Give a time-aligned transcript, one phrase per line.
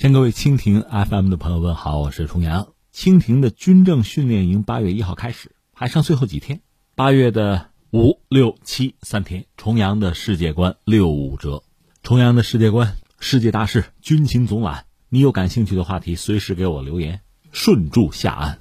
[0.00, 2.68] 向各位蜻蜓 FM 的朋友问好，我是重阳。
[2.90, 6.62] 蜻蜓的军政训练营八月一号开始，还剩最后几天。
[6.94, 11.62] 八月的五六七三天，重阳的世界观六五折，
[12.02, 14.86] 重阳的世界观世界大事军情总览。
[15.10, 17.20] 你有感兴趣的话题，随时给我留言，
[17.52, 18.58] 顺祝下岸。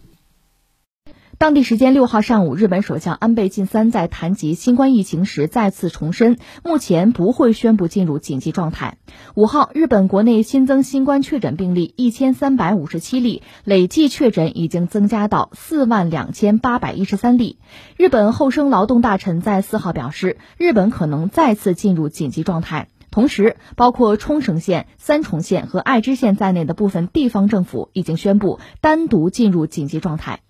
[1.40, 8.98] 当地时间六号上午，日本首相安倍晋三在谈及新冠疫情时再次重申，目前不会宣布进入紧急状态。
[9.36, 17.57] 五号，日本国内新增新冠确诊病例一千三百五十七例，累计确诊已经增加到四万两千八百一十三例。
[17.96, 22.90] 日本厚生劳动大臣在四号表示，日本可能再次进入紧急状态。
[23.12, 30.42] 同时，包括冲绳县、三重县和爱知县在内的部分地方政府已经宣布单独进入紧急状态。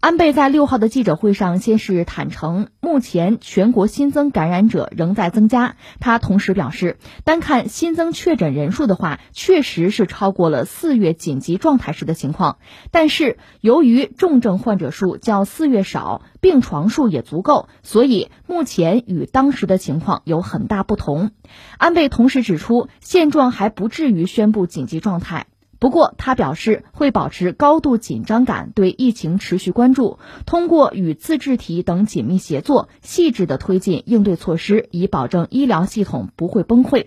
[0.00, 5.76] 安倍在六号的记者会上，先是坦诚，目前全国新增感染者仍在增加。
[6.00, 12.56] 他同时表示，单看新增确诊人数的话，确实是超过了四月紧急状态时的情况。
[12.90, 21.30] 但是，由于重症患者数较四月少，病床数也足够，所以目前与当时的情况有很大不同。
[21.76, 25.46] 安倍同时指出，现状还不至于宣布紧急状态。
[25.80, 37.06] 不过，他表示会保持高度紧张感，对疫情持续关注，通过与自治体等紧密协作，细致的推进应对措施，以保证医疗系统不会崩溃。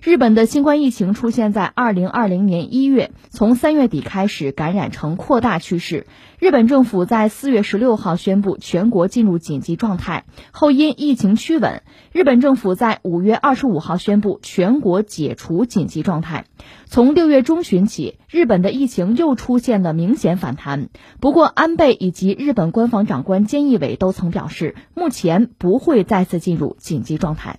[0.00, 6.06] 日本的新冠疫情出现在二零二零年一月，从三月底开始感染呈扩大趋势。
[6.38, 11.82] 日本政府在四月十六号宣布全国进入紧急状态，后因疫情趋稳，
[12.12, 16.44] 日本政府在五月二十五号宣布全国解除紧急状态。
[16.86, 20.90] 从六月中旬起，日本的疫情又出现了明显反弹。
[21.20, 27.58] 不过，安倍以及日本官方长官菅义伟都曾表示，目前不会再次进入紧急状态。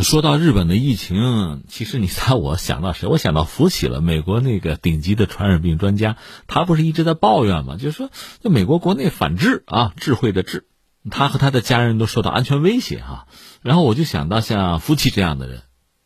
[0.00, 3.06] 说到日本的疫情，其实你猜我想到谁？
[3.06, 6.16] 我想到福奇了，美国那个顶级的传染病专家，
[6.48, 7.76] 他不是一直在抱怨吗？
[7.76, 8.10] 就是说，
[8.42, 10.66] 就美国国内反制啊，智慧的智，
[11.08, 13.28] 他和他的家人都受到安全威胁哈。
[13.62, 15.62] 然后我就想到像福奇这样的人，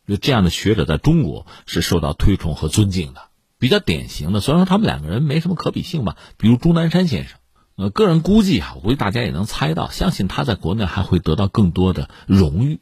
[0.07, 4.41] 就这样的学者，在中国是受到推崇和尊敬的，比较典型的。
[4.41, 7.39] 虽然说他们两个人没什么可比性吧，比如钟南山先生，
[7.77, 12.79] 呃，个人估计啊，我估计大家也能猜到，相信他在国内还会得到更多的荣誉。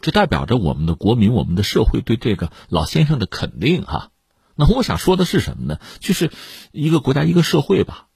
[0.00, 4.10] 这代表着我们的国民、我们的社会对这个老先生的肯定哈。
[4.56, 5.78] 那我想说的是什么呢？
[6.00, 6.30] 就是
[6.72, 8.08] 一个国家、一个社会吧，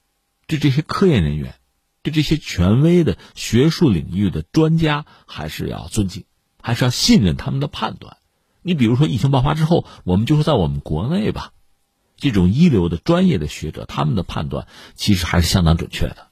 [0.47, 1.55] 对这些科研人员、
[2.03, 6.25] 对这些权威的学术领域的专家，还是要尊敬，
[6.61, 8.19] 还是要信任他们的判断。
[8.61, 11.53] 你比如说疫情爆发之后，我们就说在我们国内吧，
[12.17, 16.29] 这种一流的专业的学者，他们的判断其实还是相当准确的。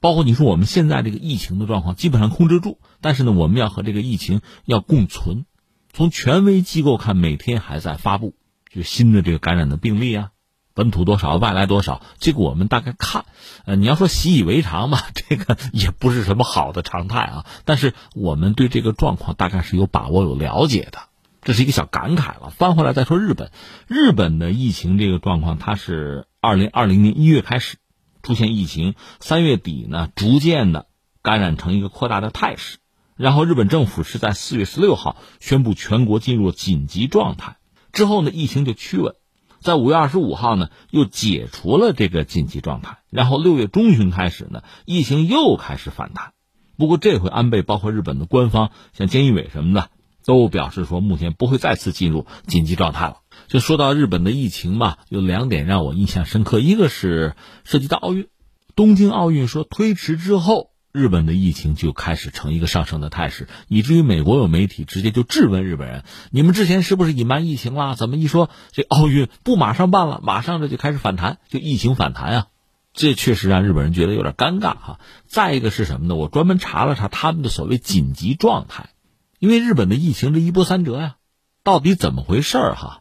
[0.00, 5.44] 包括你说我们现在这个疫情的状况基本上控制住，但是呢，我们要和这个疫情要共存。
[5.92, 8.34] 从权威机构看，每天还在发布
[8.72, 10.30] 就新的这个感染的病例啊，
[10.72, 13.26] 本土多少，外来多少，这个我们大概看，
[13.66, 17.46] 呃，你要说习以为常吧， 这个也不是什么好的常态啊。
[17.66, 21.00] 但是我们对这个状况大概是有把握、有了解的，
[21.42, 22.48] 这是一个小感慨了。
[22.48, 23.50] 翻回来再说日本，
[23.86, 27.76] 日本的疫情这个状况，它是二零二零年一月开始。
[28.22, 30.86] 出现疫情，三月底呢，逐渐的
[31.22, 32.78] 感染成一个扩大的态势，
[33.22, 37.56] 然后日本政府是在四月十六号宣布全国进入紧急状态，
[37.92, 39.14] 之后呢，疫情就趋稳，
[39.60, 46.32] 在五月二十五号呢，又解除了这个紧急状态，然后六月中旬开始呢，疫情又开始反弹，
[46.76, 49.90] 不过这回安倍包括日本的官方，像菅义伟什么的，
[50.24, 53.18] 都表示说目前不会再次进入紧急状态了。
[53.46, 58.26] 就说到日本的疫情吧，有两点让我印象深刻，一个是涉及到奥运，
[58.74, 67.94] 东京奥运说推迟之后，日本的疫情就开始呈一个上升的态势，以至于美国有媒体直接就质问日本人：你们之前是不是隐瞒疫情啦？
[67.94, 72.46] 怎么一说这奥运不马上办了，马上这就开始反弹，就疫情反弹啊？
[72.92, 75.00] 这确实让日本人觉得有点尴尬哈。
[75.26, 76.14] 再一个是什么呢？
[76.14, 78.90] 我专门查了查他们的所谓紧急状态，
[79.38, 81.16] 因为日本的疫情这一波三折呀，
[81.64, 82.98] 到底怎么回事儿哈？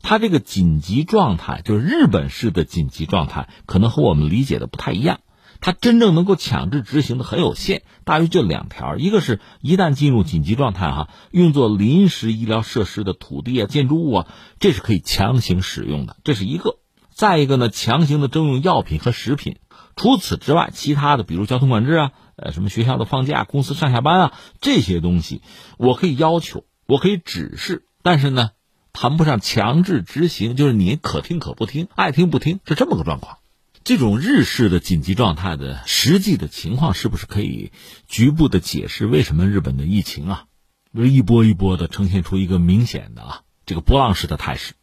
[0.00, 5.18] 他这个紧急状态，就是日本式的紧急状态，可能和我们理解的不太一样。
[5.62, 14.26] 它真正能够强制执行的很有限，大约就两条：一个是一旦进入紧急状态，哈，用作临时医疗设施的土地啊、建筑物啊，
[14.60, 16.80] 这是可以强行使用的，这是一个；
[17.14, 19.56] 再一个呢，强行的征用药品和食品。
[19.96, 25.40] 除此之外，其他的，比如交通管制啊，呃，什么学校的放假、公司上下班啊，这些东西，
[25.78, 28.50] 我可以要求，我可以指示，但是呢。
[28.94, 33.38] 谈不上强制执行，就是你可听可不听，爱听不听，是这么个状况。
[33.84, 37.72] 这种日式的紧急状态的实际的情况，是不是可以
[38.06, 40.44] 局部的解释为什么日本的疫情啊，
[40.92, 44.74] 一波一波的呈现出一个明显的啊这个波浪式的态势？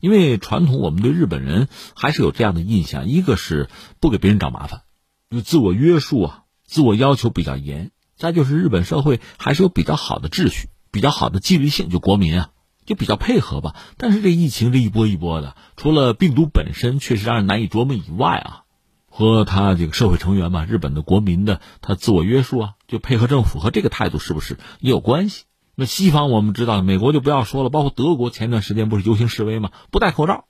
[0.00, 3.68] 因为传统我们对日本人还是有这样的印象：一个是
[4.00, 4.82] 不给别人找麻烦，
[5.30, 12.50] 就自我约束啊，自我要求比较严；再就是日本社会还是有比较好的秩序、比较好的纪律性，就国民啊
[12.86, 13.74] 就比较配合吧。
[13.96, 18.60] 但是这疫情这一波一波的，除了病毒本身确实让人难以琢磨以外啊。
[19.16, 25.44] 和他这个社会成员嘛，日本的国民的他自我约束啊，就配合政府和这个态度是不是也有关系？
[25.76, 30.46] 那西方我们知道，美国就不要说了，包括德国前段时间不是游行示威嘛，不戴口罩，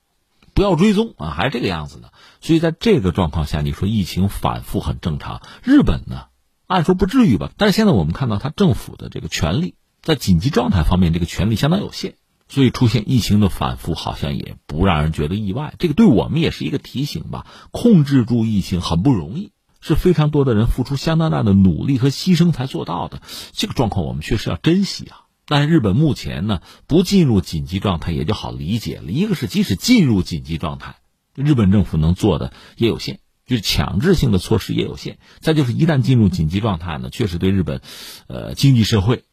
[0.54, 2.14] 不要追踪啊，还是这个样子的。
[2.40, 5.42] 所以在这个状况下，你说疫情反复很正常。
[5.62, 6.28] 日本呢，
[6.66, 12.14] 按说不至于吧，但是现在我们看到他政府的这个权力在紧急状态方面，这个权力相当有限。
[12.48, 15.74] 所以出现疫情的反复，好像也不让人觉得意外。
[15.78, 17.46] 这个对我们也是一个提醒吧。
[17.70, 19.50] 控制住疫情很不容易，
[19.80, 23.22] 是非常多的人付出相当大的努力和牺牲才做到的。
[23.52, 25.20] 这个状况我们确实要珍惜啊。
[25.46, 29.10] 但日本目前呢，不进入紧急状态也就好理解了。
[29.10, 30.96] 一个是即使进入紧急状态，
[31.34, 35.18] 日本政府能做的也有限，就是强制性的措施也有限。
[35.40, 37.82] 再就是一旦进入紧急状态呢，确实对日本，
[38.26, 39.24] 呃，经济社会。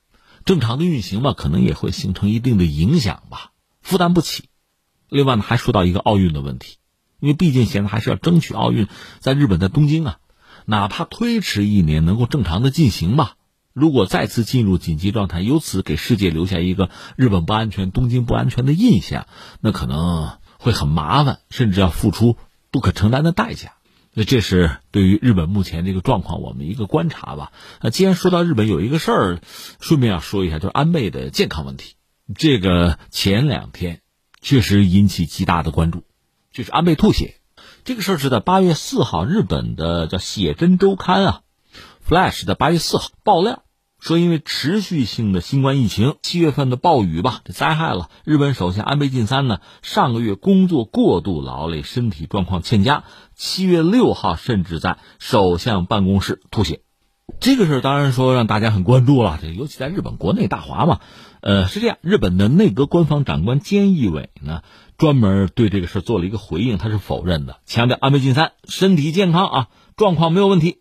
[0.46, 3.52] 正常的运行嘛，可能也会形成一定的影响吧，
[3.82, 4.46] 负担不起。
[5.10, 6.78] 另外呢，还说到一个奥运的问题，
[7.20, 8.88] 因为毕竟现在还是要争取奥运
[9.20, 10.18] 在日本在东京啊，
[10.66, 13.36] 哪怕推迟一年能够正常的进行吧。
[13.74, 19.28] 如果再次进入紧急状态，由此给世界留下一个日本不安全、东京不安全的印象，
[19.62, 22.36] 那可能会很麻烦，甚至要付出
[22.70, 23.74] 不可承担的代价。
[24.14, 27.54] 那这是对于日本目前这个状况，我们一个观察吧。
[27.82, 29.40] 那既然说到日本，有一个事儿，
[29.80, 31.96] 顺便要说一下，就是安倍的健康问题。
[32.36, 34.02] 这个前两天
[34.42, 36.04] 确实引起极大的关注，
[36.52, 37.36] 就是安倍吐血。
[37.84, 41.42] 这个事儿是在八月四号，日本的叫《写真周刊》啊，
[42.10, 43.64] 《Flash》的八月四号爆料。
[44.02, 49.60] 说，因为持续性的新冠疫情，七月份的暴雨吧，这灾害了日本首相安倍晋三呢。
[49.84, 53.04] 上个月工作过度劳累，身体状况欠佳，
[53.36, 56.82] 七月六号甚至在首相办公室吐血。
[57.40, 61.00] 这个事儿当然说让大家很关注了，这尤其在日本国内大华嘛。
[61.42, 64.64] 呃，是这样，日本的内阁官方长官菅义伟呢，
[64.98, 70.80] 专门对这个事做了一个回应，他是否认的，强调安倍晋三身体健康啊，状况没有问题。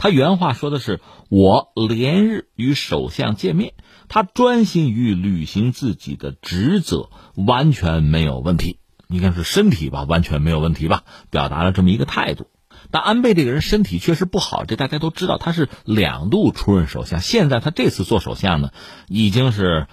[0.00, 3.74] 他原话说的是：“我连日与首相见面，
[4.08, 8.78] 他专心于履行自己的职责，完全没有问题。
[9.08, 11.04] 应该是身体吧，完全没有问题吧？
[11.28, 12.46] 表达了这么一个态度。
[12.90, 15.36] 但安倍这个人身体确实不好，这大家都知道。
[15.36, 18.70] 他是两度出任首相，现在他这次做首相呢，
[19.06, 19.86] 已经是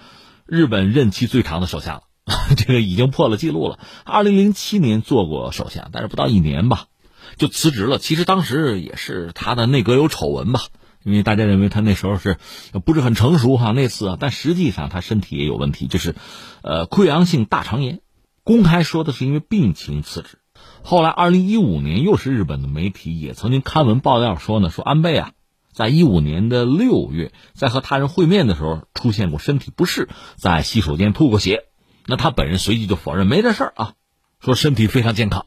[0.46, 2.02] 日本任期最长的首相了，
[2.56, 3.78] 这个已经破了记录了。
[4.06, 6.86] 二零零七年做过首相，但是不到一年吧。”
[7.36, 7.98] 就辞职了。
[7.98, 10.62] 其实当时也是他的内阁有丑闻吧，
[11.04, 12.38] 因为大家认为他那时候是
[12.84, 16.14] 不是很成熟哈那次啊，但实际上他身体也有问题，就是
[16.62, 18.00] 呃溃疡性大肠炎。
[18.44, 20.38] 公开说的是因为病情辞职。
[20.82, 25.32] 后来二零一五年又是日本的媒体也曾经刊文爆料说呢，说安倍啊，
[25.72, 31.64] 在一五年的六月在和他人会面的时候出现过身体不适，在洗手间吐过血。
[32.06, 33.92] 那他本人随即就否认没这事儿啊，
[34.40, 35.44] 说身体非常健康。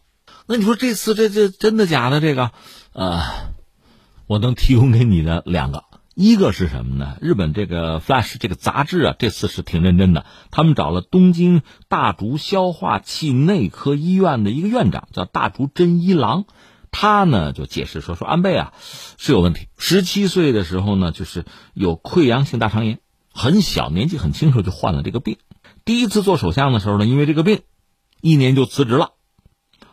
[0.51, 2.19] 那你说这次这这真的假的？
[2.19, 2.51] 这个，
[2.92, 3.21] 呃，
[4.27, 7.15] 我能提供给你的两个，一个是什么呢？
[7.21, 10.25] 日本这个《Flash》这个杂志啊，这次是挺认真的。
[10.50, 16.43] 他们找了东京大竹消化器内科医院的一个院长，叫大竹真一郎，
[16.91, 18.74] 他呢就解释说，说安倍啊
[19.17, 19.70] 是有问题。
[19.77, 23.00] 十七岁的时候呢，就是有溃疡性大肠炎，
[23.31, 25.38] 很小年纪很轻时候就患了这个病。
[25.86, 27.62] 第一次做首相的时候呢，因为这个病，
[28.20, 29.12] 一年就辞职了。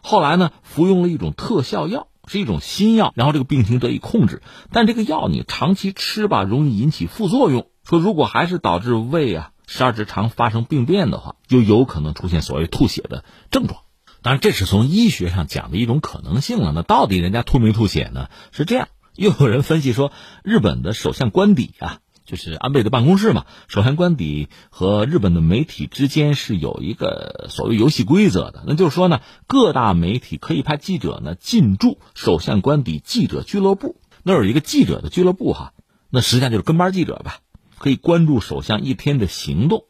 [0.08, 4.40] 后来呢，服用了一种特效药，是一种新药，然后这个病情得以控制。
[4.72, 7.68] 但这个药你长期吃吧，容易引起副作用。
[7.84, 13.80] 说如果还是导致胃啊、十二指肠发生病变的话，就有可能出现所谓吐血的症状。
[14.22, 16.72] 当然，这是从医学上讲的一种可能性了。
[16.74, 18.30] 那到底人家吐没吐血呢？
[18.50, 20.10] 是这样，又有人分析说，
[20.42, 21.98] 日本的首相官邸啊。
[22.28, 35.72] 就是安倍的办公室嘛，首相官邸和日本的媒体之间是有一个所谓游戏规则的，那就是说呢，各大媒体可以派记者呢进驻首相官邸记者俱乐部，那有一个记者的俱乐部哈，
[36.10, 37.38] 那实际上就是跟班记者吧，
[37.78, 39.86] 可以关注首相一天的行动。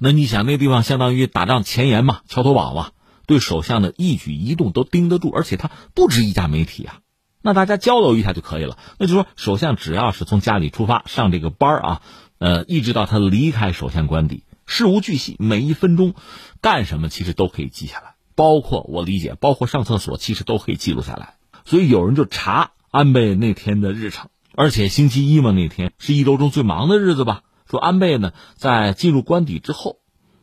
[0.00, 2.90] 那你想那地方相当于打仗前沿嘛，桥头堡嘛，
[3.26, 6.98] 对首相的一举一动都盯得住，而且他不止一家媒体啊。
[7.46, 8.76] 那大家交流一下就可以了。
[8.98, 12.02] 那就说，首相只要是从家里出发上这个班啊，
[12.38, 16.14] 呃，一直到他离开首相官邸，事无巨细，每一分钟
[16.60, 21.36] 干什么其实都可以记下来，包括我理解，包括上厕所其实都可以记录下来。
[21.64, 27.42] 所以有人就查安倍那天的日程，而且星期一嘛，那天是一周中最忙的日子吧？
[27.70, 29.98] 说安倍呢在进入官邸之后，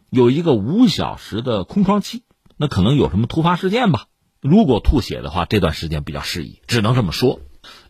[0.10, 2.24] 有一个五小时的空窗期，
[2.56, 4.06] 那可能有什么突发事件吧。
[4.44, 7.40] 如果吐血的话，这段时间比较适宜，只能这么说。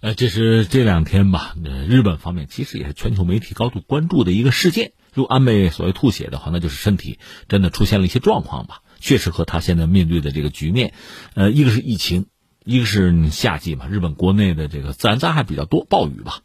[0.02, 1.56] 呃，这是这两天吧，
[1.88, 4.94] 日本方面其实也是全球媒体高度关注的一个事件。
[5.14, 7.18] 如果安倍所谓吐血的话，那就是身体
[7.48, 10.94] 真的出现了一些状况吧，确实和他现在面对的这个局面，
[11.34, 12.28] 呃，一个是疫情，
[12.64, 16.42] 一个是夏季嘛，日本国内的这个自然灾害比较多，暴雨吧。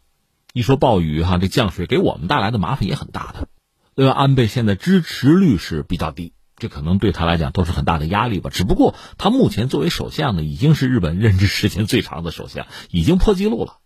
[0.53, 3.47] 一说暴雨哈，这降水给我们带来的麻烦也很大的。
[3.93, 4.13] 对吧？
[4.13, 8.51] 安倍现在支持率是比较低，这可能对他来讲都是很大的压力吧。
[8.53, 13.77] 只不过他目前作为首相呢，已经是日本任职时间最长的首相，已经破纪录了。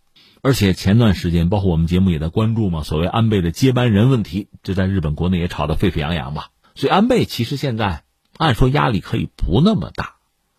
[0.41, 6.49] 而且前段时间，包括我们节目也在关注嘛，所谓安倍的接班人问题，这在日本国内也吵得沸沸扬扬吧。
[6.75, 8.03] 所以安倍其实现在
[8.37, 10.15] 按说压力可以不那么大，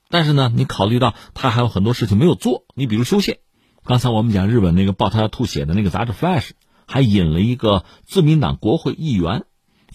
[0.08, 3.38] 但是呢，你考虑到他还有很多事情没有做，你比如修宪。
[3.84, 6.48] 刚才我们讲日本那个报他要吐血的那个杂志《Flash》。
[6.86, 9.44] 还引了一个自民党国会议员，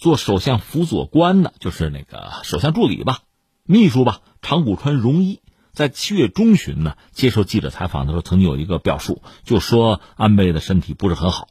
[0.00, 3.18] 做首相辅佐官的，就是那个首相助理吧，
[3.64, 5.42] 秘书吧，长谷川荣一，
[5.74, 11.48] 在七月中旬呢接受记者采访的时候，曾经有一个表述，就说安倍的身体不是很好，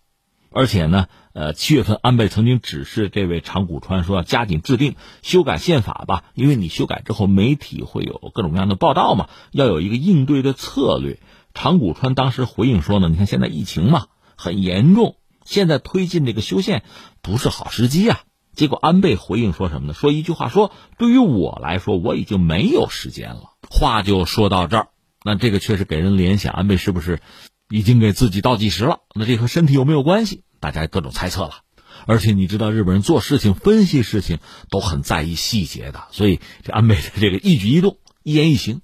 [0.49, 11.19] 而且呢，呃，七月份安倍曾经指示这位长谷川说要加紧制定修改宪法吧，因为你修改之后，媒体会有各种各样的报道嘛，要有一个应对的策略。
[11.53, 15.17] 长谷川当时回应说呢，你看现在疫情嘛很严重。
[15.45, 16.83] 现在推进这个修宪
[17.21, 18.21] 不是好时机啊！
[18.55, 19.93] 结果安倍回应说什么呢？
[19.93, 23.51] 说一句话，说对于我来说，我已经没有时间了。
[23.69, 24.87] 话就说到这儿，
[25.23, 27.21] 那这个确实给人联想，安倍是不是
[27.69, 28.99] 已经给自己倒计时了？
[29.15, 30.43] 那这和身体有没有关系？
[30.59, 31.61] 大家各种猜测了。
[32.05, 34.39] 而且你知道，日本人做事情、分析事情
[34.69, 38.81] 都很在意细节的，所以这安倍的这个一举一动、一言一行，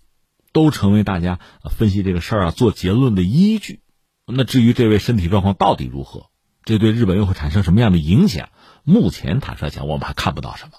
[0.53, 3.81] 都成为大家分析这个事儿啊、做结论的依据。
[4.25, 6.27] 那至于这位身体状况到底如何？
[6.63, 8.50] 这对日本又会产生什么样的影响？
[8.88, 10.77] 目前坦率讲，我们还看不到什么。